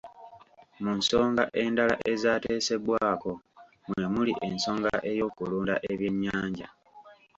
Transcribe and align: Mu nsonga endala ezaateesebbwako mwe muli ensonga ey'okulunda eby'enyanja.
Mu 0.83 0.91
nsonga 0.99 1.43
endala 1.63 1.95
ezaateesebbwako 2.11 3.31
mwe 3.89 4.03
muli 4.13 4.33
ensonga 4.49 4.91
ey'okulunda 5.11 5.75
eby'enyanja. 5.91 6.67